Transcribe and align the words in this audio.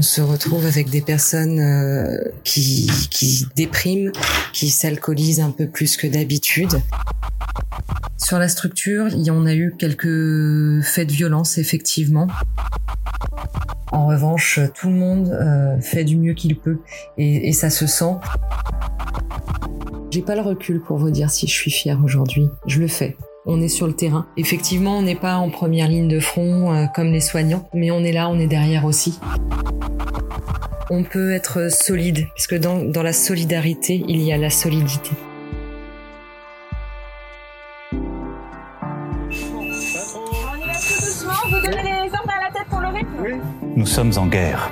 on 0.00 0.02
se 0.02 0.22
retrouve 0.22 0.64
avec 0.64 0.88
des 0.88 1.02
personnes 1.02 1.60
euh, 1.60 2.24
qui, 2.42 2.90
dépriment, 3.54 4.10
qui 4.54 4.70
s'alcoolisent 4.70 5.40
un 5.40 5.50
peu 5.50 5.68
plus 5.68 5.98
que 5.98 6.06
d'habitude. 6.06 6.80
Sur 8.16 8.38
la 8.38 8.48
structure, 8.48 9.08
on 9.28 9.44
a 9.44 9.52
eu 9.52 9.74
quelques 9.78 10.82
faits 10.82 11.06
de 11.06 11.12
violence, 11.12 11.58
effectivement. 11.58 12.28
En 13.92 14.06
revanche, 14.06 14.58
tout 14.74 14.88
le 14.88 14.94
monde 14.94 15.28
euh, 15.28 15.78
fait 15.82 16.04
du 16.04 16.16
mieux 16.16 16.32
qu'il 16.32 16.56
peut 16.56 16.78
et, 17.18 17.50
et 17.50 17.52
ça 17.52 17.68
se 17.68 17.86
sent. 17.86 18.14
J'ai 20.10 20.22
pas 20.22 20.34
le 20.34 20.40
recul 20.40 20.80
pour 20.80 20.96
vous 20.96 21.10
dire 21.10 21.30
si 21.30 21.46
je 21.46 21.52
suis 21.52 21.70
fière 21.70 22.00
aujourd'hui. 22.02 22.48
Je 22.66 22.80
le 22.80 22.88
fais. 22.88 23.18
On 23.46 23.62
est 23.62 23.68
sur 23.68 23.86
le 23.86 23.94
terrain. 23.94 24.26
Effectivement, 24.36 24.98
on 24.98 25.02
n'est 25.02 25.14
pas 25.14 25.36
en 25.36 25.48
première 25.48 25.88
ligne 25.88 26.08
de 26.08 26.20
front 26.20 26.74
euh, 26.74 26.84
comme 26.94 27.10
les 27.10 27.20
soignants, 27.20 27.66
mais 27.72 27.90
on 27.90 28.00
est 28.04 28.12
là, 28.12 28.28
on 28.28 28.38
est 28.38 28.46
derrière 28.46 28.84
aussi. 28.84 29.18
On 30.90 31.04
peut 31.04 31.32
être 31.32 31.72
solide, 31.72 32.28
puisque 32.34 32.56
dans, 32.56 32.84
dans 32.84 33.02
la 33.02 33.14
solidarité, 33.14 34.04
il 34.08 34.20
y 34.20 34.30
a 34.32 34.36
la 34.36 34.50
solidité. 34.50 35.10
Nous 43.74 43.86
sommes 43.86 44.12
en 44.18 44.26
guerre. 44.26 44.70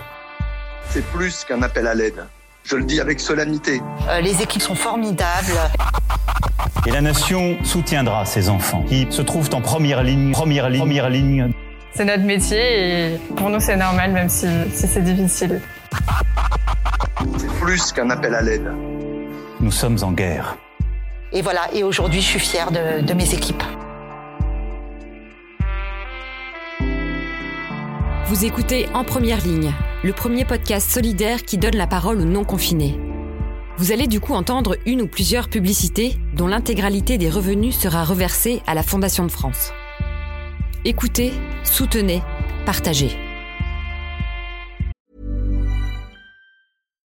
C'est 0.91 1.05
plus 1.07 1.45
qu'un 1.45 1.63
appel 1.63 1.87
à 1.87 1.95
l'aide. 1.95 2.27
Je 2.65 2.77
le 2.77 2.85
dis 2.85 3.01
avec 3.01 3.19
solennité. 3.19 3.81
Euh, 4.11 4.21
les 4.21 4.43
équipes 4.43 4.61
sont 4.61 4.75
formidables. 4.75 5.57
Et 6.87 6.91
la 6.91 7.01
nation 7.01 7.57
soutiendra 7.65 8.25
ces 8.25 8.49
enfants 8.49 8.83
qui 8.89 9.07
se 9.11 9.23
trouvent 9.23 9.51
en 9.53 9.61
première 9.61 10.03
ligne, 10.03 10.33
première 10.33 10.71
ligne, 10.71 10.81
première 10.81 11.11
ligne. 11.11 11.51
C'est 11.93 12.05
notre 12.05 12.25
métier 12.25 12.59
et 13.13 13.19
pour 13.37 13.51
nous 13.51 13.61
c'est 13.61 13.77
normal 13.77 14.13
même 14.13 14.29
si, 14.29 14.47
si 14.73 14.87
c'est 14.87 15.03
difficile. 15.03 15.61
C'est 17.37 17.53
plus 17.61 17.93
qu'un 17.93 18.11
appel 18.11 18.35
à 18.35 18.43
l'aide. 18.43 18.71
Nous 19.61 19.73
sommes 19.73 19.99
en 20.03 20.13
guerre. 20.13 20.57
Et 21.33 21.43
voilà, 21.43 21.63
et 21.75 21.83
aujourd'hui 21.83 22.21
je 22.21 22.27
suis 22.27 22.39
fière 22.39 22.71
de, 22.71 23.03
de 23.03 23.15
mes 23.15 23.35
équipes. 23.35 23.63
Vous 28.27 28.45
écoutez 28.45 28.87
En 28.95 29.05
Première 29.05 29.41
Ligne, 29.41 29.73
le 30.05 30.13
premier 30.13 30.45
podcast 30.45 30.91
solidaire 30.91 31.43
qui 31.43 31.59
donne 31.59 31.77
la 31.77 31.87
parole 31.87 32.21
aux 32.21 32.25
non-confinés. 32.27 32.99
Vous 33.79 33.93
allez 33.93 34.09
du 34.09 34.19
coup 34.19 34.35
entendre 34.35 34.77
une 34.87 35.03
ou 35.03 35.07
plusieurs 35.07 35.49
publicités 35.49 36.17
dont 36.35 36.49
l'intégralité 36.49 37.17
des 37.17 37.31
revenus 37.31 37.79
sera 37.79 38.05
reversée 38.05 38.61
à 38.67 38.75
la 38.75 38.83
Fondation 38.83 39.25
de 39.25 39.31
France. 39.31 39.71
Écoutez, 40.85 41.33
soutenez, 41.63 42.21
partagez. 42.67 43.17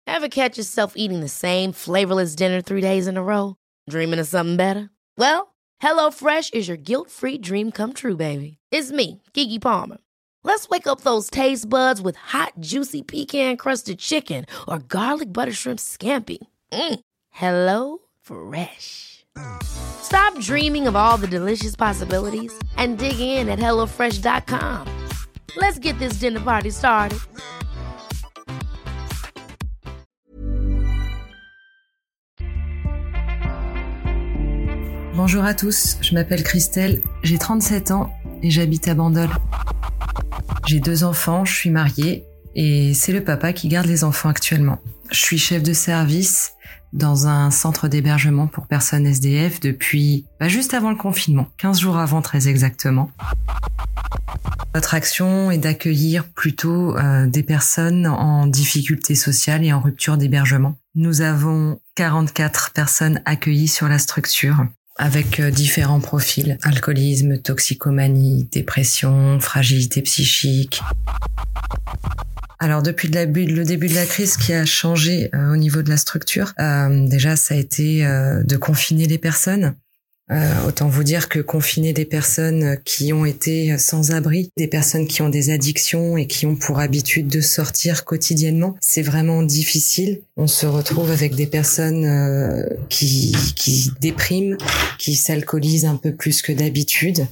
Ever 0.05 0.27
catch 0.27 0.57
yourself 0.57 0.95
eating 0.97 1.21
the 1.21 1.29
same 1.29 1.71
flavorless 1.71 2.35
dinner 2.35 2.61
three 2.61 2.81
days 2.81 3.07
in 3.07 3.15
a 3.15 3.23
row? 3.23 3.55
Dreaming 3.89 4.19
of 4.19 4.27
something 4.27 4.57
better? 4.57 4.89
Well, 5.17 5.53
HelloFresh 5.81 6.53
is 6.53 6.67
your 6.67 6.75
guilt-free 6.75 7.37
dream 7.37 7.71
come 7.71 7.93
true, 7.93 8.17
baby. 8.17 8.57
It's 8.69 8.91
me, 8.91 9.21
Kiki 9.33 9.59
Palmer. 9.59 9.99
Let's 10.43 10.69
wake 10.69 10.87
up 10.87 11.01
those 11.01 11.29
taste 11.29 11.67
buds 11.67 12.01
with 12.01 12.15
hot, 12.15 12.53
juicy 12.59 13.01
pecan 13.01 13.57
crusted 13.57 13.99
chicken 13.99 14.45
or 14.67 14.79
garlic 14.79 15.31
butter 15.31 15.51
shrimp 15.51 15.79
scampi. 15.79 16.37
Mm. 16.71 16.99
Hello 17.29 17.99
Fresh. 18.21 19.25
Stop 19.63 20.39
dreaming 20.39 20.87
of 20.87 20.95
all 20.95 21.17
the 21.17 21.27
delicious 21.27 21.75
possibilities 21.75 22.57
and 22.77 22.97
dig 22.97 23.19
in 23.19 23.47
at 23.49 23.59
HelloFresh.com. 23.59 25.07
Let's 25.55 25.79
get 25.79 25.97
this 25.99 26.19
dinner 26.19 26.39
party 26.39 26.69
started. 26.71 27.19
Bonjour 35.15 35.43
à 35.43 35.53
tous, 35.53 35.97
je 35.99 36.15
m'appelle 36.15 36.43
Christelle, 36.43 37.01
j'ai 37.23 37.37
37 37.37 37.91
ans 37.91 38.09
et 38.41 38.49
j'habite 38.49 38.87
à 38.87 38.93
Bandol. 38.93 39.27
J'ai 40.69 40.79
deux 40.79 41.03
enfants, 41.03 41.45
je 41.45 41.55
suis 41.55 41.71
mariée 41.71 42.25
et 42.53 42.93
c'est 42.93 43.11
le 43.11 43.23
papa 43.23 43.53
qui 43.53 43.69
garde 43.69 43.87
les 43.87 44.03
enfants 44.03 44.29
actuellement. 44.29 44.77
Je 45.09 45.19
suis 45.19 45.39
chef 45.39 45.63
de 45.63 45.73
service 45.73 46.51
dans 46.93 47.25
un 47.25 47.49
centre 47.49 47.87
d'hébergement 47.87 48.45
pour 48.45 48.67
personnes 48.67 49.07
SDF 49.07 49.61
depuis 49.61 50.27
bah, 50.39 50.47
juste 50.47 50.75
avant 50.75 50.91
le 50.91 50.95
confinement, 50.95 51.47
15 51.57 51.79
jours 51.79 51.97
avant 51.97 52.21
très 52.21 52.47
exactement. 52.47 53.09
Notre 54.75 54.93
action 54.93 55.49
est 55.49 55.57
d'accueillir 55.57 56.25
plutôt 56.25 56.95
euh, 56.95 57.25
des 57.25 57.41
personnes 57.41 58.05
en 58.05 58.45
difficulté 58.45 59.15
sociale 59.15 59.65
et 59.65 59.73
en 59.73 59.79
rupture 59.79 60.17
d'hébergement. 60.17 60.77
Nous 60.93 61.21
avons 61.21 61.81
44 61.95 62.73
personnes 62.75 63.23
accueillies 63.25 63.67
sur 63.67 63.87
la 63.87 63.97
structure 63.97 64.67
avec 64.99 65.39
euh, 65.39 65.49
différents 65.49 66.01
profils. 66.01 66.57
Alcoolisme, 66.61 67.39
toxicomanie, 67.39 68.47
dépression, 68.51 69.39
fragilité 69.39 70.01
psychique. 70.01 70.81
Alors 72.59 72.83
depuis 72.83 73.07
le 73.07 73.25
début, 73.63 73.87
de 73.87 73.95
la 73.95 74.05
crise, 74.05 74.33
ce 74.33 74.37
qui 74.37 74.53
a 74.53 74.65
changé 74.65 75.29
euh, 75.33 75.53
au 75.53 75.55
niveau 75.55 75.81
de 75.81 75.89
la 75.89 75.95
structure, 75.95 76.51
euh, 76.59 77.07
déjà 77.07 77.37
ça 77.37 77.55
a 77.55 77.57
été 77.57 78.03
de 78.03 78.57
confiner 78.57 79.07
les 79.07 79.17
personnes. 79.17 79.73
Euh, 80.31 80.67
autant 80.67 80.87
vous 80.87 81.03
dire 81.03 81.29
que 81.29 81.39
confiner 81.39 81.93
des 81.93 82.05
personnes 82.05 82.77
qui 82.85 83.13
ont 83.13 83.25
été 83.25 83.77
sans 83.77 84.11
abri, 84.11 84.51
des 84.57 84.67
personnes 84.67 85.07
qui 85.07 85.21
ont 85.21 85.29
des 85.29 85.49
addictions 85.49 86.17
et 86.17 86.27
qui 86.27 86.45
ont 86.45 86.55
pour 86.55 86.79
habitude 86.79 87.27
de 87.27 87.41
sortir 87.41 88.05
quotidiennement, 88.05 88.75
c'est 88.79 89.01
vraiment 89.01 89.43
difficile. 89.43 90.21
On 90.37 90.47
se 90.47 90.65
retrouve 90.65 91.11
avec 91.11 91.35
des 91.35 91.47
personnes 91.47 92.05
euh, 92.05 92.63
qui, 92.89 93.35
qui 93.55 93.91
dépriment, 93.99 94.57
qui 94.97 95.15
s'alcoolisent 95.15 95.85
un 95.85 95.95
peu 95.95 96.13
plus 96.13 96.41
que 96.41 96.51
d'habitude. 96.51 97.27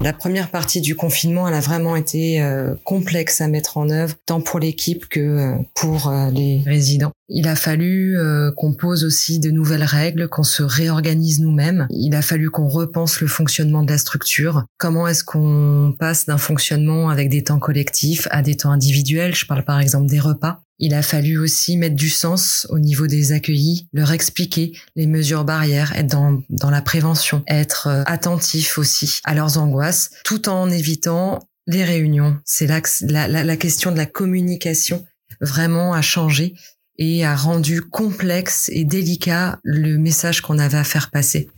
La 0.00 0.12
première 0.12 0.48
partie 0.48 0.80
du 0.80 0.94
confinement, 0.94 1.48
elle 1.48 1.54
a 1.54 1.60
vraiment 1.60 1.96
été 1.96 2.40
euh, 2.40 2.74
complexe 2.84 3.40
à 3.40 3.48
mettre 3.48 3.78
en 3.78 3.90
œuvre, 3.90 4.14
tant 4.26 4.40
pour 4.40 4.60
l'équipe 4.60 5.08
que 5.08 5.20
euh, 5.20 5.54
pour 5.74 6.08
euh, 6.08 6.30
les 6.30 6.62
résidents. 6.64 7.12
Il 7.28 7.46
a 7.46 7.56
fallu 7.56 8.16
qu'on 8.56 8.72
pose 8.72 9.04
aussi 9.04 9.38
de 9.38 9.50
nouvelles 9.50 9.84
règles, 9.84 10.28
qu'on 10.28 10.42
se 10.42 10.62
réorganise 10.62 11.40
nous-mêmes. 11.40 11.86
Il 11.90 12.14
a 12.14 12.22
fallu 12.22 12.50
qu'on 12.50 12.68
repense 12.68 13.20
le 13.20 13.26
fonctionnement 13.26 13.82
de 13.82 13.90
la 13.90 13.98
structure. 13.98 14.64
Comment 14.78 15.06
est-ce 15.06 15.24
qu'on 15.24 15.94
passe 15.98 16.26
d'un 16.26 16.38
fonctionnement 16.38 17.10
avec 17.10 17.28
des 17.28 17.44
temps 17.44 17.58
collectifs 17.58 18.28
à 18.30 18.42
des 18.42 18.56
temps 18.56 18.72
individuels? 18.72 19.34
Je 19.34 19.46
parle 19.46 19.64
par 19.64 19.80
exemple 19.80 20.08
des 20.08 20.20
repas. 20.20 20.62
Il 20.78 20.94
a 20.94 21.02
fallu 21.02 21.38
aussi 21.38 21.76
mettre 21.76 21.96
du 21.96 22.08
sens 22.08 22.66
au 22.70 22.78
niveau 22.78 23.08
des 23.08 23.32
accueillis, 23.32 23.88
leur 23.92 24.12
expliquer 24.12 24.72
les 24.94 25.08
mesures 25.08 25.44
barrières, 25.44 25.92
être 25.96 26.06
dans, 26.06 26.40
dans 26.50 26.70
la 26.70 26.82
prévention, 26.82 27.42
être 27.48 27.88
euh, 27.88 28.02
attentif 28.06 28.78
aussi 28.78 29.18
à 29.24 29.34
leurs 29.34 29.58
angoisses, 29.58 30.10
tout 30.24 30.48
en 30.48 30.70
évitant 30.70 31.40
les 31.66 31.82
réunions. 31.84 32.36
C'est 32.44 32.68
là 32.68 32.80
que 32.80 32.88
la, 33.02 33.26
la, 33.26 33.42
la 33.42 33.56
question 33.56 33.90
de 33.90 33.96
la 33.96 34.06
communication 34.06 35.04
vraiment 35.40 35.94
a 35.94 36.00
changé 36.00 36.54
et 36.98 37.24
a 37.24 37.34
rendu 37.36 37.82
complexe 37.82 38.70
et 38.72 38.84
délicat 38.84 39.58
le 39.62 39.96
message 39.98 40.40
qu'on 40.40 40.58
avait 40.58 40.78
à 40.78 40.84
faire 40.84 41.10
passer. 41.10 41.48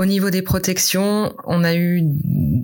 Au 0.00 0.06
niveau 0.06 0.30
des 0.30 0.40
protections, 0.40 1.34
on 1.44 1.62
a 1.62 1.74
eu, 1.74 2.02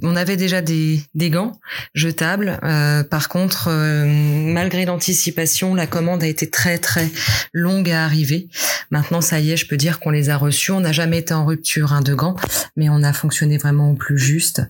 on 0.03 0.17
avait 0.17 0.37
déjà 0.37 0.63
des, 0.63 1.03
des 1.15 1.29
gants 1.29 1.59
jetables. 1.93 2.59
Euh, 2.63 3.03
par 3.03 3.29
contre, 3.29 3.69
euh, 3.69 4.07
malgré 4.07 4.87
l'anticipation, 4.87 5.75
la 5.75 5.87
commande 5.87 6.23
a 6.23 6.27
été 6.27 6.49
très 6.49 6.79
très 6.79 7.11
longue 7.53 7.91
à 7.91 8.05
arriver. 8.05 8.49
Maintenant, 8.91 9.21
ça 9.21 9.41
y 9.41 9.51
est, 9.51 9.57
je 9.57 9.67
peux 9.67 9.77
dire 9.77 9.99
qu'on 10.01 10.11
les 10.11 10.31
a 10.31 10.37
reçus. 10.37 10.71
On 10.71 10.81
n'a 10.81 10.93
jamais 10.93 11.19
été 11.19 11.35
en 11.35 11.45
rupture 11.45 11.93
hein, 11.93 12.01
de 12.01 12.15
gants, 12.15 12.37
mais 12.77 12.89
on 12.89 13.03
a 13.03 13.13
fonctionné 13.13 13.59
vraiment 13.59 13.91
au 13.91 13.95
plus 13.95 14.19
juste. 14.19 14.63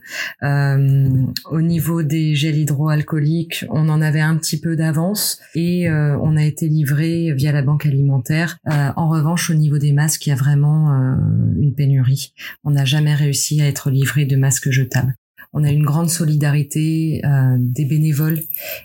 Euh, 0.43 1.09
au 1.51 1.61
niveau 1.61 2.03
des 2.03 2.35
gels 2.35 2.57
hydroalcooliques, 2.59 3.65
on 3.71 3.89
en 3.89 4.01
avait 4.01 4.21
un 4.21 4.37
petit 4.37 4.59
peu 4.59 4.75
d'avance 4.75 5.39
et 5.55 5.89
euh, 5.89 6.17
on 6.27 6.37
a 6.37 6.45
été 6.45 6.69
livré 6.69 7.33
via 7.33 7.53
la 7.53 7.63
banque 7.63 7.87
alimentaire. 7.87 8.59
Euh, 8.69 8.91
en 8.97 9.09
revanche, 9.09 9.51
au 9.51 9.55
niveau 9.55 9.79
des 9.79 9.93
masques, 9.93 10.27
il 10.27 10.31
y 10.31 10.33
a 10.33 10.37
vraiment 10.37 10.93
euh, 10.93 11.17
une 11.59 11.75
pénurie 11.75 12.33
on 12.65 12.71
n'a 12.71 12.85
jamais 12.85 13.15
réussi 13.15 13.61
à 13.61 13.67
être 13.67 13.91
livré 13.91 14.27
de 14.27 14.37
masques 14.37 14.71
jetables. 14.71 15.15
On 15.53 15.65
a 15.65 15.71
une 15.71 15.85
grande 15.85 16.11
solidarité 16.11 17.23
euh, 17.25 17.57
des 17.59 17.87
bénévoles 17.87 18.41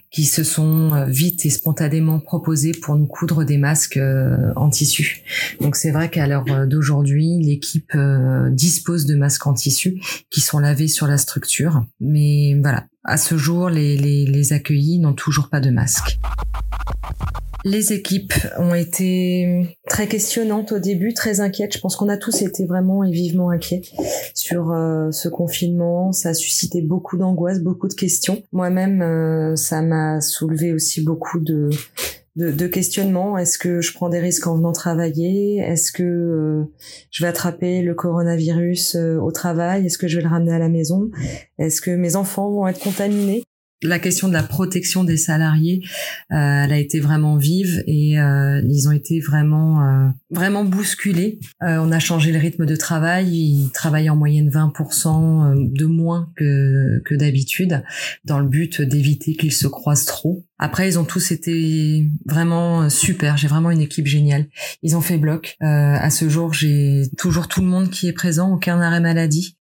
qui 0.09 0.23
se 0.23 0.43
sont 0.43 0.93
euh, 0.93 1.05
vite 1.05 1.45
et 1.45 1.49
spontanément 1.49 2.19
proposés 2.19 2.71
pour 2.71 2.95
nous 2.95 3.07
coudre 3.07 3.43
des 3.43 3.57
masques 3.57 3.97
euh, 3.97 4.53
en 4.55 4.69
tissu. 4.69 5.23
Donc 5.59 5.75
c'est 5.75 5.91
vrai 5.91 6.09
qu'à 6.09 6.27
l'heure 6.27 6.45
d'aujourd'hui, 6.67 7.39
l'équipe 7.41 7.97
dispose 8.51 9.05
de 9.05 9.15
masques 9.15 9.47
en 9.47 9.53
tissu 9.53 9.99
qui 10.29 10.39
sont 10.39 10.59
lavés 10.59 10.88
sur 10.88 11.07
la 11.07 11.17
structure. 11.17 11.83
Mais 11.99 12.57
voilà, 12.61 12.85
à 13.03 13.18
ce 13.18 13.36
jour, 13.38 13.69
les, 13.69 13.98
les, 13.98 14.53
accueillis 14.53 15.00
n'ont 15.00 15.13
toujours 15.13 15.50
pas 15.50 15.59
de 15.59 15.69
masques. 15.69 16.19
Les 17.63 17.94
équipes 17.94 18.33
ont 18.57 18.74
été 18.74 19.77
très 19.88 20.07
questionnantes 20.07 20.71
au 20.71 20.80
début, 20.80 21.13
très 21.13 21.42
inquiètes. 21.42 21.75
Je 21.75 21.80
pense 21.80 21.95
qu'on 21.95 22.09
a 22.09 22.18
tous 22.18 22.42
été 22.42 22.65
vraiment 22.65 23.03
et 23.03 23.12
vivement 23.12 23.51
inquiets 23.51 23.83
sur 24.33 24.71
euh, 24.71 25.12
ce 25.12 25.30
confinement. 25.30 26.12
Ça 26.12 26.30
a 26.30 26.33
suscité 26.33 26.81
beaucoup 26.81 27.18
d'angoisse, 27.18 27.59
beaucoup 27.59 27.88
de 27.88 27.94
questions. 27.94 28.42
Moi-même, 28.51 29.01
euh, 29.03 29.56
ça 29.56 29.83
m'a 29.83 30.21
soulevé 30.21 30.74
aussi 30.74 31.03
beaucoup 31.03 31.39
de, 31.39 31.69
de, 32.41 32.51
de 32.51 32.67
questionnements. 32.67 33.38
Est-ce 33.38 33.57
que 33.57 33.81
je 33.81 33.93
prends 33.93 34.09
des 34.09 34.19
risques 34.19 34.47
en 34.47 34.55
venant 34.55 34.71
travailler? 34.71 35.57
Est-ce 35.57 35.91
que 35.91 36.03
euh, 36.03 36.63
je 37.11 37.23
vais 37.23 37.29
attraper 37.29 37.81
le 37.81 37.93
coronavirus 37.93 38.95
au 38.95 39.31
travail? 39.31 39.85
Est-ce 39.85 39.97
que 39.97 40.07
je 40.07 40.17
vais 40.17 40.23
le 40.23 40.29
ramener 40.29 40.53
à 40.53 40.59
la 40.59 40.69
maison? 40.69 41.09
Est-ce 41.59 41.81
que 41.81 41.91
mes 41.91 42.15
enfants 42.15 42.49
vont 42.51 42.67
être 42.67 42.79
contaminés? 42.79 43.43
La 43.83 44.00
question 44.00 44.28
de 44.28 44.33
la 44.33 44.44
protection 44.44 45.04
des 45.04 45.18
salariés, 45.18 45.81
euh, 46.31 46.63
elle 46.63 46.72
a 46.72 46.78
été 46.78 47.00
vraiment 47.00 47.38
vive 47.38 47.83
et 47.88 48.19
euh, 48.19 48.62
ils 48.69 48.88
ont 48.88 48.92
été 48.92 49.19
vraiment 49.19 49.81
euh, 49.81 50.10
vraiment 50.30 50.63
bousculés. 50.63 51.39
on 51.62 51.92
a 51.92 52.00
changé 52.00 52.31
le 52.31 52.39
rythme 52.39 52.66
de 52.66 52.75
travail. 52.75 53.30
Ils 53.30 53.72
travaillent 53.72 54.10
en 54.10 54.16
moyenne 54.16 54.50
20% 54.50 55.72
de 55.72 55.86
moins 55.86 56.30
que 56.36 57.01
que 57.06 57.16
d'habitude, 57.16 57.83
dans 58.25 58.39
le 58.39 58.48
but 58.48 58.81
d'éviter 58.81 59.33
qu'ils 59.36 59.54
se 59.54 59.68
croisent 59.68 60.06
trop. 60.06 60.45
Après, 60.60 60.88
ils 60.88 61.00
ont 61.00 61.04
tous 61.04 61.31
été 61.31 62.07
vraiment 62.25 62.89
super. 62.89 63.38
J'ai 63.38 63.48
vraiment 63.48 63.72
une 63.72 63.81
équipe 63.81 64.06
géniale. 64.06 64.45
Ils 64.84 64.95
ont 64.95 65.01
fait 65.01 65.18
bloc. 65.18 65.56
à 65.60 66.10
ce 66.12 66.30
jour, 66.30 66.54
j'ai 66.54 67.04
toujours 67.18 67.48
tout 67.48 67.62
le 67.62 67.68
monde 67.68 67.89
qui 67.89 68.07
est 68.07 68.13
présent, 68.13 68.54
aucun 68.54 68.80
arrêt 68.80 69.01
maladie. 69.01 69.57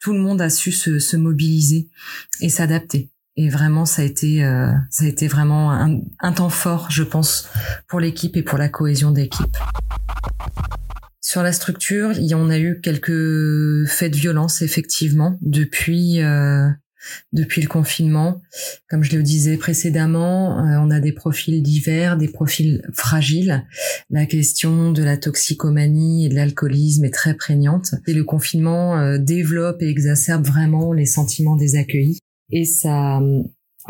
Tout 0.00 0.12
le 0.12 0.18
monde 0.18 0.42
a 0.42 0.50
su 0.50 0.72
se, 0.72 0.98
se 0.98 1.16
mobiliser 1.16 1.88
et 2.40 2.48
s'adapter. 2.48 3.11
Et 3.36 3.48
vraiment, 3.48 3.86
ça 3.86 4.02
a 4.02 4.04
été, 4.04 4.44
euh, 4.44 4.70
ça 4.90 5.04
a 5.04 5.08
été 5.08 5.26
vraiment 5.26 5.72
un, 5.72 6.32
temps 6.32 6.50
fort, 6.50 6.90
je 6.90 7.02
pense, 7.02 7.48
pour 7.88 7.98
l'équipe 7.98 8.36
et 8.36 8.42
pour 8.42 8.58
la 8.58 8.68
cohésion 8.68 9.10
d'équipe. 9.10 9.56
Sur 11.22 11.42
la 11.42 11.52
structure, 11.52 12.12
en 12.34 12.50
a 12.50 12.58
eu 12.58 12.80
quelques 12.82 13.88
faits 13.88 14.12
de 14.12 14.16
violence, 14.18 14.60
effectivement, 14.60 15.38
depuis 15.40 16.20
euh, 16.20 16.68
depuis 17.32 17.62
le 17.62 17.68
confinement. 17.68 18.42
Comme 18.90 19.02
je 19.02 19.16
le 19.16 19.22
disais 19.22 19.56
précédemment, 19.56 20.58
euh, 20.58 20.78
on 20.78 20.90
a 20.90 21.00
des 21.00 21.12
profils 21.12 21.62
divers, 21.62 22.18
des 22.18 22.28
profils 22.28 22.82
fragiles. 22.92 23.64
La 24.10 24.26
question 24.26 24.92
de 24.92 25.02
la 25.02 25.16
toxicomanie 25.16 26.26
et 26.26 26.28
de 26.28 26.34
l'alcoolisme 26.34 27.06
est 27.06 27.14
très 27.14 27.32
prégnante. 27.32 27.94
Et 28.06 28.12
le 28.12 28.24
confinement 28.24 29.16
développe 29.16 29.80
et 29.80 29.88
exacerbe 29.88 30.44
vraiment 30.44 30.92
les 30.92 31.06
sentiments 31.06 31.56
des 31.56 31.76
accueillis 31.76 32.18
et 32.52 32.64
ça 32.64 33.20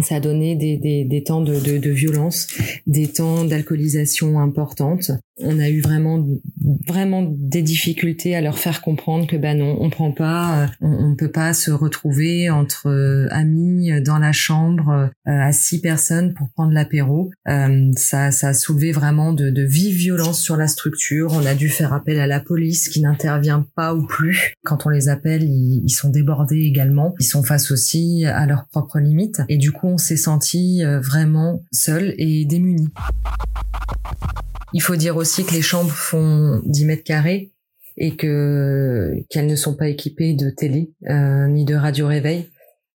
ça 0.01 0.17
a 0.17 0.21
donné 0.21 0.57
des, 0.57 0.79
des, 0.79 1.05
des 1.05 1.23
temps 1.23 1.43
de, 1.43 1.61
de, 1.61 1.77
de, 1.77 1.91
violence, 1.91 2.47
des 2.87 3.09
temps 3.09 3.45
d'alcoolisation 3.45 4.41
importantes. 4.41 5.11
On 5.39 5.59
a 5.59 5.69
eu 5.69 5.81
vraiment 5.81 6.25
vraiment 6.87 7.23
des 7.23 7.63
difficultés 7.63 8.37
à 8.37 8.41
leur 8.41 8.59
faire 8.59 8.83
comprendre 8.83 9.27
que 9.27 9.37
ben 9.37 9.59
non, 9.59 9.77
on 9.81 9.91
prend 9.91 10.13
pas, 10.13 10.65
euh, 10.65 10.67
on, 10.81 11.17
peut 11.17 11.31
pas 11.31 11.53
se 11.55 11.71
retrouver 11.71 12.51
entre 12.51 12.89
euh, 12.89 13.29
amis 13.31 13.91
dans 14.03 14.19
la 14.19 14.33
chambre 14.33 14.91
euh, 14.91 15.09
à 15.27 15.53
six 15.53 15.81
personnes 15.81 16.35
pour 16.35 16.51
prendre 16.51 16.73
l'apéro. 16.73 17.31
ça, 17.47 18.31
ça 18.31 18.49
a 18.49 18.55
soulevé 18.55 18.93
vraiment 18.93 19.33
de, 19.33 19.63
vives 19.63 19.97
violences 19.97 20.41
sur 20.41 20.57
la 20.57 20.67
structure. 20.67 21.33
On 21.33 21.47
a 21.47 21.55
dû 21.55 21.69
faire 21.69 21.93
appel 21.93 22.19
à 22.21 22.27
la 22.27 22.41
police 22.41 22.89
qui 22.89 23.01
n'intervient 23.01 23.67
pas 23.75 23.95
ou 23.95 24.07
plus. 24.07 24.55
Quand 24.65 24.87
on 24.87 24.89
les 24.89 25.09
appelle, 25.09 25.45
ils, 25.45 25.89
sont 25.91 26.11
débordés 26.11 26.63
également. 26.63 27.15
Ils 27.21 27.27
sont 27.27 27.43
face 27.43 27.71
aussi 27.71 28.25
à 28.25 28.47
leurs 28.47 28.67
propres 28.69 28.99
limites. 28.99 29.43
Et 29.49 29.57
du 29.57 29.73
coup 29.73 29.87
on 29.87 29.99
s'est 29.99 30.17
senti 30.17 30.83
euh, 30.85 31.01
vraiment 31.01 31.63
seul 31.73 32.15
et 32.19 32.45
démuni. 32.45 32.89
Il 34.75 34.83
faut 34.83 34.97
dire 34.97 35.17
aussi 35.17 35.45
que 35.45 35.53
les 35.53 35.63
chambres 35.63 35.93
font 35.93 36.61
10 36.65 36.87
mètres 36.87 37.05
carrés 37.05 37.53
et 37.97 38.17
que 38.17 39.15
qu'elles 39.29 39.47
ne 39.47 39.57
sont 39.57 39.75
pas 39.75 39.89
équipées 39.89 40.35
de 40.35 40.51
télé 40.51 40.93
euh, 41.09 41.47
ni 41.47 41.65
de 41.65 41.75
radio 41.75 42.07
réveil, 42.07 42.49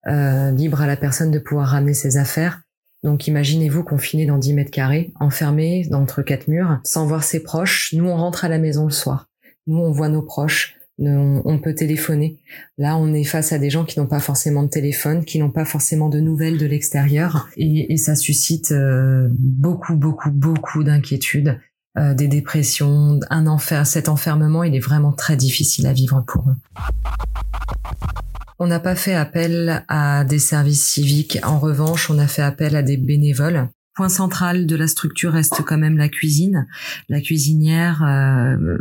euh, 0.07 0.51
libre 0.51 0.81
à 0.81 0.87
la 0.87 0.97
personne 0.97 1.31
de 1.31 1.39
pouvoir 1.39 1.67
ramener 1.67 1.93
ses 1.93 2.17
affaires. 2.17 2.61
Donc 3.03 3.27
imaginez-vous 3.27 3.83
confiné 3.83 4.25
dans 4.25 4.37
10 4.37 4.53
mètres 4.53 4.71
carrés, 4.71 5.13
enfermé 5.19 5.87
entre 5.91 6.23
quatre 6.23 6.47
murs, 6.47 6.79
sans 6.83 7.05
voir 7.05 7.23
ses 7.23 7.43
proches. 7.43 7.93
Nous, 7.93 8.05
on 8.05 8.17
rentre 8.17 8.43
à 8.43 8.49
la 8.49 8.57
maison 8.57 8.85
le 8.85 8.91
soir. 8.91 9.27
Nous, 9.67 9.77
on 9.77 9.91
voit 9.91 10.09
nos 10.09 10.23
proches 10.23 10.76
on, 10.99 11.59
peut 11.59 11.75
téléphoner. 11.75 12.37
Là, 12.77 12.97
on 12.97 13.13
est 13.13 13.23
face 13.23 13.53
à 13.53 13.59
des 13.59 13.69
gens 13.69 13.85
qui 13.85 13.99
n'ont 13.99 14.07
pas 14.07 14.19
forcément 14.19 14.63
de 14.63 14.69
téléphone, 14.69 15.25
qui 15.25 15.39
n'ont 15.39 15.51
pas 15.51 15.65
forcément 15.65 16.09
de 16.09 16.19
nouvelles 16.19 16.57
de 16.57 16.65
l'extérieur, 16.65 17.49
et, 17.57 17.97
ça 17.97 18.15
suscite 18.15 18.71
euh, 18.71 19.27
beaucoup, 19.31 19.95
beaucoup, 19.95 20.31
beaucoup 20.31 20.83
d'inquiétudes, 20.83 21.59
euh, 21.97 22.13
des 22.13 22.27
dépressions, 22.27 23.19
un 23.29 23.47
enfer. 23.47 23.85
Cet 23.85 24.09
enfermement, 24.09 24.63
il 24.63 24.75
est 24.75 24.79
vraiment 24.79 25.11
très 25.11 25.35
difficile 25.35 25.87
à 25.87 25.93
vivre 25.93 26.23
pour 26.25 26.49
eux. 26.49 26.55
On 28.59 28.65
n'a 28.65 28.79
pas 28.79 28.95
fait 28.95 29.13
appel 29.13 29.83
à 29.87 30.23
des 30.23 30.39
services 30.39 30.83
civiques. 30.83 31.37
En 31.43 31.59
revanche, 31.59 32.09
on 32.09 32.17
a 32.17 32.27
fait 32.27 32.41
appel 32.41 32.75
à 32.75 32.81
des 32.81 32.97
bénévoles 32.97 33.69
point 33.97 34.09
central 34.09 34.67
de 34.67 34.75
la 34.75 34.87
structure 34.87 35.33
reste 35.33 35.63
quand 35.63 35.77
même 35.79 35.97
la 35.97 36.07
cuisine. 36.07 36.67
La 37.09 37.19
cuisinière 37.19 38.03
euh, 38.03 38.77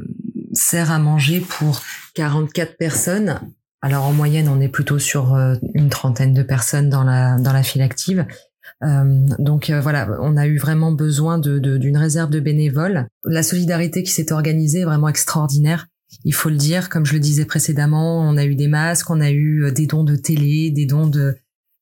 sert 0.57 0.91
à 0.91 0.99
manger 0.99 1.41
pour 1.41 1.83
44 2.15 2.77
personnes. 2.77 3.41
Alors 3.83 4.05
en 4.05 4.13
moyenne, 4.13 4.49
on 4.49 4.61
est 4.61 4.69
plutôt 4.69 4.99
sur 4.99 5.35
euh, 5.35 5.55
une 5.75 5.89
trentaine 5.89 6.35
de 6.35 6.43
personnes 6.43 6.89
dans 6.89 7.05
la 7.05 7.39
dans 7.39 7.53
la 7.53 7.63
file 7.63 7.83
active. 7.83 8.27
Euh, 8.83 9.27
donc 9.39 9.71
voilà, 9.71 10.09
on 10.21 10.37
a 10.37 10.47
eu 10.47 10.59
vraiment 10.59 10.93
besoin 10.93 11.39
de 11.39 11.59
d'une 11.59 11.97
réserve 11.97 12.31
de 12.31 12.41
bénévoles. 12.41 13.07
La 13.25 13.43
solidarité 13.43 14.03
qui 14.03 14.11
s'est 14.11 14.33
organisée 14.33 14.81
est 14.81 14.85
vraiment 14.85 15.09
extraordinaire. 15.09 15.87
Il 16.25 16.35
faut 16.35 16.49
le 16.49 16.57
dire, 16.57 16.89
comme 16.89 17.05
je 17.05 17.13
le 17.13 17.21
disais 17.21 17.45
précédemment, 17.45 18.21
on 18.21 18.37
a 18.37 18.45
eu 18.45 18.55
des 18.55 18.69
masques, 18.69 19.11
on 19.11 19.21
a 19.21 19.31
eu 19.31 19.71
des 19.73 19.87
dons 19.87 20.05
de 20.05 20.17
télé, 20.17 20.71
des 20.71 20.87
dons 20.87 21.07
de 21.07 21.37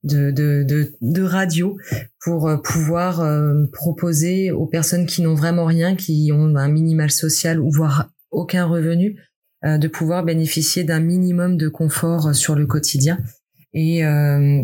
de, 0.05 0.31
de, 0.31 0.93
de, 1.01 1.23
radio 1.23 1.79
pour 2.21 2.49
euh, 2.49 2.57
pouvoir 2.59 3.21
euh, 3.21 3.65
proposer 3.73 4.51
aux 4.51 4.67
personnes 4.67 5.07
qui 5.07 5.23
n'ont 5.23 5.35
vraiment 5.35 5.65
rien, 5.65 5.97
qui 5.97 6.31
ont 6.33 6.57
un 6.57 6.69
minimal 6.69 7.11
social 7.11 7.59
ou 7.59 7.71
voire 7.71 8.11
aucun 8.35 8.67
revenu, 8.67 9.21
euh, 9.65 9.79
de 9.79 9.89
pouvoir 9.89 10.25
bénéficier 10.25 10.85
d'un 10.85 11.01
minimum 11.01 11.57
de 11.57 11.69
confort 11.69 12.35
sur 12.35 12.55
le 12.55 12.67
quotidien. 12.67 13.19
Et 13.77 14.03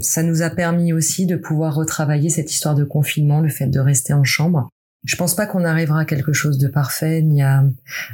ça 0.03 0.23
nous 0.23 0.43
a 0.43 0.51
permis 0.51 0.93
aussi 0.93 1.27
de 1.27 1.35
pouvoir 1.35 1.75
retravailler 1.75 2.31
cette 2.31 2.53
histoire 2.53 2.77
de 2.77 2.85
confinement, 2.85 3.41
le 3.41 3.49
fait 3.49 3.67
de 3.67 3.81
rester 3.81 4.13
en 4.13 4.23
chambre. 4.23 4.69
Je 5.03 5.17
pense 5.17 5.35
pas 5.35 5.49
qu'on 5.49 5.65
arrivera 5.65 6.03
à 6.03 6.05
quelque 6.05 6.33
chose 6.33 6.59
de 6.59 6.69
parfait 6.69 7.21
ni 7.21 7.43
à, 7.43 7.65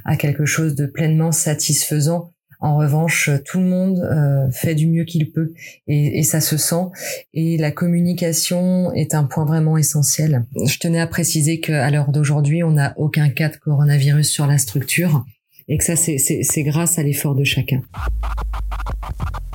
à 0.06 0.16
quelque 0.16 0.46
chose 0.46 0.74
de 0.74 0.86
pleinement 0.86 1.32
satisfaisant 1.32 2.30
en 2.60 2.76
revanche, 2.76 3.30
tout 3.44 3.58
le 3.58 3.66
monde 3.66 4.00
euh, 4.00 4.50
fait 4.50 4.74
du 4.74 4.86
mieux 4.86 5.04
qu'il 5.04 5.30
peut 5.30 5.52
et, 5.86 6.22
ça 6.22 6.40
se 6.40 6.56
sent. 6.56 6.86
Et 7.34 7.58
la 7.58 7.70
communication 7.70 8.92
est 8.92 9.14
un 9.14 9.24
point 9.24 9.44
vraiment 9.44 9.76
essentiel. 9.76 10.44
Je 10.64 10.78
tenais 10.78 11.00
à 11.00 11.06
préciser 11.06 11.60
qu'à 11.60 11.90
l'heure 11.90 12.12
d'aujourd'hui, 12.12 12.62
on 12.62 12.72
n'a 12.72 12.94
aucun 12.96 13.28
cas 13.28 13.50
de 13.50 13.56
coronavirus 13.56 14.30
sur 14.30 14.46
la 14.46 14.58
structure 14.58 15.25
et 15.68 15.78
que 15.78 15.85
ça, 15.85 15.96
c'est 15.96 16.62
grâce 16.62 16.99
à 16.99 17.02
l'effort 17.02 17.35
de 17.35 17.44
chacun. 17.44 17.82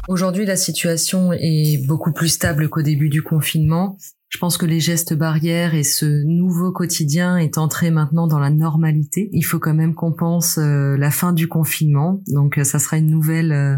Aujourd'hui, 0.08 0.46
la 0.46 0.58
situation 0.58 1.32
est 1.32 1.86
beaucoup 1.88 2.12
plus 2.12 2.30
stable 2.30 2.70
qu'au 2.70 2.82
début 2.82 3.10
du 3.10 3.22
confinement. 3.22 3.98
Je 4.32 4.38
pense 4.38 4.58
que 4.58 4.66
les 4.66 4.80
gestes 4.80 5.14
barrières 5.14 5.76
et 5.76 5.84
ce 5.84 6.06
nouveau 6.06 6.72
quotidien 6.72 7.36
est 7.36 7.58
entré 7.58 7.92
maintenant 7.92 8.28
dans 8.28 8.40
la 8.40 8.50
normalité. 8.50 9.30
Il 9.34 9.42
faut 9.42 9.60
quand 9.60 9.74
même 9.74 9.94
qu'on 9.94 10.14
pense 10.14 10.58
euh, 10.58 10.96
la 10.96 11.12
fin 11.12 11.34
du 11.34 11.50
confinement. 11.50 12.24
Donc 12.28 12.58
euh, 12.58 12.64
ça 12.64 12.80
sera 12.80 12.98
une 12.98 13.10
nouvelle, 13.10 13.52
euh, 13.52 13.76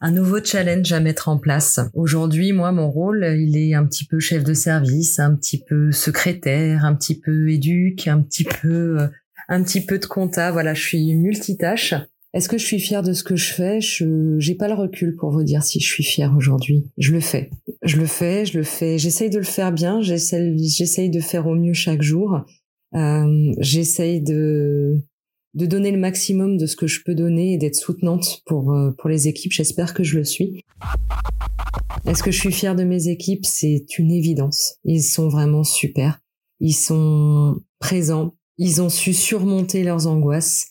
un 0.00 0.10
nouveau 0.10 0.42
challenge 0.42 0.92
à 0.92 0.98
mettre 0.98 1.28
en 1.28 1.38
place. 1.38 1.78
Aujourd'hui, 1.94 2.52
moi, 2.52 2.72
mon 2.72 2.90
rôle, 2.90 3.24
il 3.38 3.56
est 3.56 3.74
un 3.74 3.86
petit 3.86 4.04
peu 4.04 4.18
chef 4.18 4.42
de 4.42 4.54
service, 4.54 5.20
un 5.20 5.36
petit 5.36 5.62
peu 5.62 5.92
secrétaire, 5.92 6.84
un 6.84 6.96
petit 6.96 7.18
peu 7.18 7.48
éduque, 7.48 8.08
un 8.08 8.22
petit 8.22 8.44
peu, 8.44 9.08
un 9.52 9.62
petit 9.62 9.84
peu 9.84 9.98
de 9.98 10.06
compta. 10.06 10.50
Voilà, 10.50 10.72
je 10.72 10.82
suis 10.82 11.14
multitâche. 11.14 11.94
Est-ce 12.32 12.48
que 12.48 12.56
je 12.56 12.64
suis 12.64 12.80
fière 12.80 13.02
de 13.02 13.12
ce 13.12 13.22
que 13.22 13.36
je 13.36 13.52
fais? 13.52 13.82
Je 13.82 14.36
j'ai 14.38 14.54
pas 14.54 14.66
le 14.66 14.74
recul 14.74 15.14
pour 15.16 15.30
vous 15.30 15.42
dire 15.42 15.62
si 15.62 15.78
je 15.78 15.86
suis 15.86 16.02
fière 16.02 16.34
aujourd'hui. 16.34 16.90
Je 16.96 17.12
le 17.12 17.20
fais. 17.20 17.50
Je 17.82 17.98
le 17.98 18.06
fais, 18.06 18.46
je 18.46 18.56
le 18.56 18.64
fais. 18.64 18.96
J'essaye 18.96 19.28
de 19.28 19.36
le 19.36 19.44
faire 19.44 19.70
bien, 19.70 20.00
j'essaye 20.00 20.56
j'essaye 20.58 21.10
de 21.10 21.20
faire 21.20 21.46
au 21.46 21.54
mieux 21.54 21.74
chaque 21.74 22.00
jour. 22.00 22.40
Euh, 22.94 23.52
j'essaye 23.58 24.22
de 24.22 25.02
de 25.54 25.66
donner 25.66 25.90
le 25.90 25.98
maximum 25.98 26.56
de 26.56 26.64
ce 26.64 26.74
que 26.74 26.86
je 26.86 27.02
peux 27.04 27.14
donner 27.14 27.52
et 27.52 27.58
d'être 27.58 27.76
soutenante 27.76 28.40
pour 28.46 28.72
euh, 28.72 28.92
pour 28.96 29.10
les 29.10 29.28
équipes. 29.28 29.52
J'espère 29.52 29.92
que 29.92 30.02
je 30.02 30.16
le 30.16 30.24
suis. 30.24 30.64
Est-ce 32.06 32.22
que 32.22 32.30
je 32.30 32.40
suis 32.40 32.52
fière 32.52 32.74
de 32.74 32.84
mes 32.84 33.08
équipes? 33.08 33.44
C'est 33.44 33.84
une 33.98 34.10
évidence. 34.10 34.76
Ils 34.84 35.02
sont 35.02 35.28
vraiment 35.28 35.64
super. 35.64 36.20
Ils 36.60 36.72
sont 36.72 37.60
présents. 37.78 38.34
Ils 38.58 38.82
ont 38.82 38.88
su 38.88 39.12
surmonter 39.12 39.82
leurs 39.82 40.06
angoisses. 40.06 40.68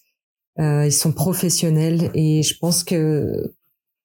Euh, 0.59 0.85
ils 0.85 0.93
sont 0.93 1.13
professionnels 1.13 2.11
et 2.13 2.43
je 2.43 2.57
pense 2.57 2.83
que 2.83 3.53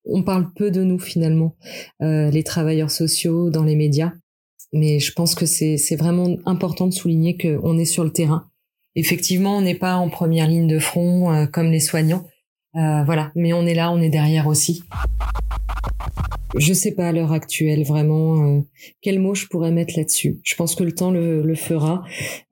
on 0.05 0.23
parle 0.23 0.53
peu 0.55 0.71
de 0.71 0.85
nous 0.85 1.01
finalement, 1.01 1.57
euh, 2.01 2.31
les 2.31 2.45
travailleurs 2.45 2.93
sociaux 2.93 3.51
dans 3.51 3.65
les 3.65 3.75
médias. 3.75 4.13
Mais 4.73 5.01
je 5.01 5.13
pense 5.13 5.35
que 5.35 5.47
c'est 5.47 5.97
vraiment 5.97 6.37
important 6.45 6.87
de 6.87 6.93
souligner 6.93 7.37
qu'on 7.37 7.79
est 7.79 7.85
sur 7.85 8.05
le 8.05 8.13
terrain 8.13 8.49
Effectivement, 8.95 9.59
on 9.59 9.61
n'est 9.61 9.75
pas 9.75 9.97
en 9.97 10.09
première 10.09 10.49
ligne 10.49 10.67
de 10.67 10.79
front 10.79 11.47
comme 11.53 11.71
les 11.71 11.81
soignants, 11.81 12.27
voilà, 12.73 13.31
mais 13.35 13.53
on 13.53 13.67
est 13.67 13.75
là, 13.75 13.91
on 13.93 14.01
est 14.01 14.09
derrière 14.09 14.47
aussi. 14.47 14.83
Je 16.59 16.73
sais 16.73 16.93
pas 16.93 17.09
à 17.09 17.13
l'heure 17.13 17.33
actuelle 17.33 17.85
vraiment 17.85 18.43
euh, 18.43 18.61
quel 19.03 19.19
mot 19.19 19.35
je 19.35 19.47
pourrais 19.47 19.73
mettre 19.73 19.95
là-dessus. 19.97 20.41
Je 20.43 20.55
pense 20.55 20.75
que 20.75 20.85
le 20.85 20.93
temps 20.93 21.11
le, 21.11 21.55
fera 21.55 22.03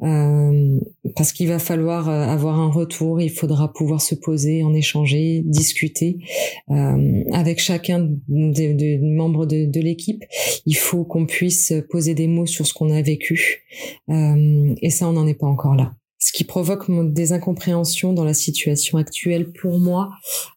euh, 0.02 0.78
parce 1.16 1.32
qu'il 1.32 1.49
va 1.49 1.58
falloir 1.58 2.08
euh, 2.08 2.26
avoir 2.26 2.58
un 2.58 2.70
retour. 2.70 3.20
Il 3.20 3.30
faudra 3.30 3.73
pouvoir 3.73 4.02
se 4.02 4.14
poser, 4.14 4.62
en 4.62 4.75
échanger, 4.75 5.42
discuter 5.44 6.18
avec 6.68 7.61
chacun 7.61 8.08
des, 8.28 8.99
membres 9.00 9.46
de, 9.46 9.64
de 9.66 9.80
l'équipe. 9.80 10.23
Il 10.66 10.76
faut 10.76 11.04
qu'on 11.04 11.26
puisse 11.26 11.73
poser 11.90 12.14
des 12.14 12.26
mots 12.26 12.46
sur 12.46 12.66
ce 12.66 12.75
qu'on 12.75 12.90
a 12.90 13.00
vécu 13.02 13.64
et 14.08 14.90
ça, 14.90 15.08
on 15.08 15.12
n'en 15.12 15.26
est 15.26 15.34
pas 15.34 15.46
encore 15.46 15.75
là 15.75 15.92
ce 16.25 16.33
qui 16.33 16.45
provoque 16.45 16.87
des 17.12 17.35
incompréhensions 17.35 18.14
dans 18.14 18.25
la 18.25 18.33
situation 18.33 18.97
actuelle 18.97 19.52
pour 19.52 19.78
moi, 19.78 20.09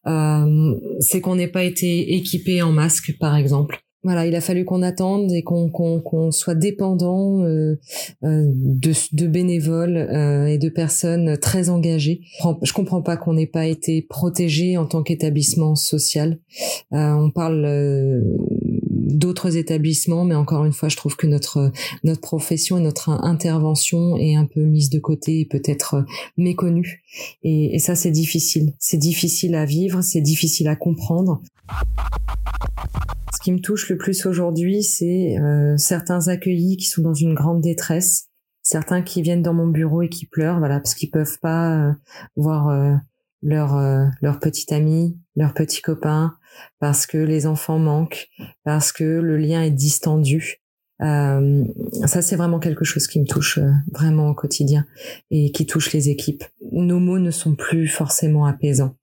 euh, 0.08 0.76
c'est 1.02 1.20
qu'on 1.20 1.36
n'ait 1.36 1.50
pas 1.50 1.66
été 1.66 2.16
équipé 2.16 2.62
en 2.62 2.72
masque, 2.72 3.18
par 3.20 3.36
exemple. 3.36 3.82
Voilà, 4.04 4.26
il 4.26 4.36
a 4.36 4.42
fallu 4.42 4.64
qu'on 4.64 4.82
attende 4.82 5.34
et 5.34 5.44
qu'on 5.44 6.32
soit 6.32 6.56
dépendant 6.56 7.44
euh, 7.44 7.78
euh, 8.24 8.46
de, 8.56 8.94
de, 9.12 9.28
bénévoles 9.28 9.98
et 10.48 10.58
de 10.58 10.70
personnes 10.70 11.38
très 11.38 11.70
engagées. 11.70 12.22
Je 12.64 12.72
comprends 12.72 13.02
pas 13.02 13.18
qu'on 13.18 13.34
n'ait 13.34 13.48
pas 13.48 13.66
été 13.66 14.02
protégé 14.02 14.78
en 14.78 14.86
tant 14.86 15.04
qu'établissement 15.04 15.76
social. 15.76 16.40
on 16.92 17.32
parle 17.32 18.24
d'autres 19.08 19.58
établissements, 19.58 20.26
mais 20.26 20.36
encore 20.36 20.66
une 20.66 20.74
fois, 20.74 20.90
je 20.90 20.98
trouve 20.98 21.16
que 21.16 21.28
notre 21.28 21.72
notre 22.04 22.22
profession 22.22 22.78
et 22.78 22.82
notre 22.82 23.10
intervention 23.10 24.18
est 24.18 24.36
un 24.36 24.46
peu 24.46 24.62
mise 24.62 24.90
de 24.90 25.00
côté 25.00 25.42
et 25.42 25.46
peut-être 25.46 26.06
méconnue. 26.38 27.04
Et, 27.44 27.80
ça, 27.80 27.96
c'est 27.96 28.12
difficile. 28.12 28.74
C'est 28.80 28.98
difficile 28.98 29.56
à 29.56 29.66
vivre, 29.66 30.02
c'est 30.02 30.22
difficile 30.22 30.68
à 30.68 30.76
comprendre. 30.76 31.42
Ce 33.34 33.40
qui 33.44 33.52
me 33.52 33.60
touche 33.60 33.90
le 33.90 33.98
plus 33.98 34.26
aujourd'hui, 34.26 34.84
c'est 34.84 35.38
euh, 35.40 35.78
certains 35.78 36.28
accueillis 36.28 36.78
qui 36.78 36.86
sont 36.86 37.02
dans 37.02 37.14
une 37.14 37.34
grande 37.34 37.62
détresse, 37.62 38.28
certains 38.62 39.02
qui 39.02 39.22
viennent 39.22 39.42
dans 39.42 39.54
mon 39.54 39.68
bureau 39.68 40.02
et 40.02 40.10
qui 40.10 40.26
pleurent, 40.26 40.60
voilà, 40.60 40.80
parce 40.80 40.96
qu'ils 40.96 41.12
peuvent 41.12 41.40
pas 41.42 41.90
euh, 41.90 41.92
voir 42.36 42.70
euh, 43.48 43.56
leur 43.56 44.12
leur 44.22 44.40
petit 44.40 44.74
ami, 44.74 45.18
leur 45.36 45.54
petit 45.54 45.82
copain, 45.82 46.34
parce 46.80 47.06
que 47.06 47.18
les 47.18 47.48
enfants 47.48 47.80
manquent, 47.80 48.28
parce 48.64 48.92
que 48.92 49.04
le 49.04 49.38
lien 49.38 49.64
est 49.64 49.72
distendu. 49.72 50.62
Euh, 51.02 51.64
ça, 52.06 52.22
c'est 52.22 52.36
vraiment 52.36 52.60
quelque 52.60 52.84
chose 52.84 53.08
qui 53.08 53.20
me 53.20 53.26
touche 53.26 53.60
euh, 53.60 53.72
vraiment 53.92 54.30
au 54.30 54.34
quotidien 54.34 54.86
et 55.30 55.52
qui 55.52 55.66
touche 55.66 55.94
les 55.94 56.10
équipes. 56.10 56.44
Nos 56.72 57.00
mots 57.00 57.20
ne 57.20 57.32
sont 57.32 57.56
plus 57.56 57.88
forcément 57.88 58.46
apaisants. 58.46 58.96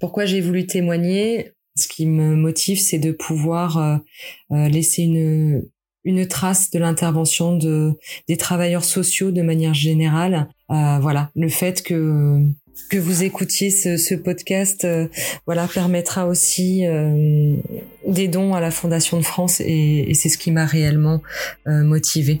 Pourquoi 0.00 0.24
j'ai 0.24 0.40
voulu 0.40 0.66
témoigner? 0.66 1.52
Ce 1.76 1.88
qui 1.88 2.06
me 2.06 2.34
motive, 2.34 2.80
c'est 2.80 2.98
de 2.98 3.12
pouvoir 3.12 3.78
euh, 3.78 4.68
laisser 4.68 5.02
une, 5.02 5.64
une 6.04 6.26
trace 6.26 6.70
de 6.70 6.78
l'intervention 6.78 7.56
de 7.56 7.94
des 8.28 8.36
travailleurs 8.36 8.84
sociaux 8.84 9.30
de 9.30 9.42
manière 9.42 9.74
générale. 9.74 10.48
voilà, 10.68 11.30
le 11.34 11.48
fait 11.48 11.82
que 11.82 12.46
que 12.88 12.98
vous 12.98 13.22
écoutiez 13.22 13.70
ce, 13.70 13.96
ce 13.96 14.14
podcast, 14.14 14.84
euh, 14.84 15.08
voilà, 15.46 15.66
permettra 15.66 16.26
aussi 16.26 16.86
euh, 16.86 17.56
des 18.06 18.28
dons 18.28 18.54
à 18.54 18.60
la 18.60 18.70
Fondation 18.70 19.18
de 19.18 19.22
France 19.22 19.60
et, 19.60 20.04
et 20.08 20.14
c'est 20.14 20.28
ce 20.28 20.38
qui 20.38 20.50
m'a 20.50 20.66
réellement 20.66 21.22
euh, 21.66 21.82
motivé. 21.82 22.40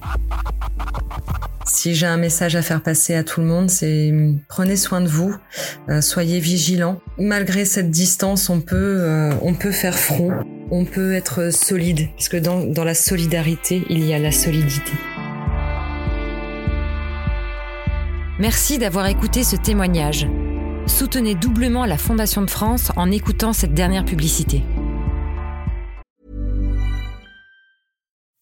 Si 1.64 1.94
j'ai 1.94 2.06
un 2.06 2.16
message 2.16 2.56
à 2.56 2.62
faire 2.62 2.82
passer 2.82 3.14
à 3.14 3.24
tout 3.24 3.40
le 3.40 3.46
monde, 3.46 3.70
c'est 3.70 4.12
prenez 4.48 4.76
soin 4.76 5.00
de 5.00 5.06
vous, 5.06 5.34
soyez 6.00 6.40
vigilants. 6.40 7.00
Malgré 7.18 7.64
cette 7.64 7.90
distance, 7.90 8.50
on 8.50 8.60
peut 8.60 9.30
on 9.40 9.54
peut 9.54 9.70
faire 9.70 9.96
front, 9.96 10.32
on 10.74 10.86
peut 10.86 11.12
être 11.12 11.52
solide, 11.52 12.08
parce 12.14 12.30
que 12.30 12.38
dans, 12.38 12.64
dans 12.64 12.82
la 12.82 12.94
solidarité, 12.94 13.84
il 13.90 14.06
y 14.06 14.14
a 14.14 14.18
la 14.18 14.32
solidité. 14.32 14.92
Merci 18.40 18.78
d'avoir 18.78 19.06
écouté 19.06 19.44
ce 19.44 19.54
témoignage. 19.54 20.26
Soutenez 20.86 21.34
doublement 21.34 21.84
la 21.84 21.98
Fondation 21.98 22.40
de 22.40 22.48
France 22.48 22.90
en 22.96 23.10
écoutant 23.10 23.52
cette 23.52 23.74
dernière 23.74 24.06
publicité. 24.06 24.62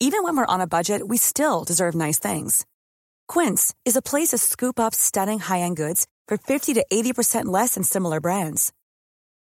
Even 0.01 0.23
when 0.23 0.37
we're 0.37 0.47
on 0.49 0.61
a 0.61 0.69
budget, 0.69 1.03
we 1.09 1.19
still 1.19 1.65
deserve 1.67 1.97
nice 1.97 2.21
things. 2.21 2.65
Quince 3.27 3.75
is 3.85 3.97
a 3.97 4.03
place 4.03 4.29
to 4.29 4.39
scoop 4.39 4.79
up 4.79 4.95
stunning 4.95 5.41
high-end 5.41 5.77
goods 5.77 6.07
for 6.29 6.39
50 6.39 6.75
to 6.75 6.87
80% 6.93 7.47
less 7.47 7.75
than 7.75 7.83
similar 7.83 8.21
brands. 8.21 8.73